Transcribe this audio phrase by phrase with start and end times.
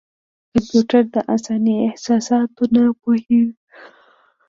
[0.51, 3.43] کمپیوټر د انساني احساساتو نه پوهېږي.